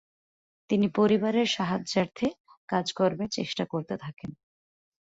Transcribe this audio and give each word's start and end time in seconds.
তিনি 0.69 0.87
পরিবারের 0.95 1.47
সাহায্যার্থে 1.47 2.27
কাজকর্মের 2.69 3.29
চেষ্টা 3.31 3.63
করতে 3.65 3.95
থাকেন। 3.97 4.31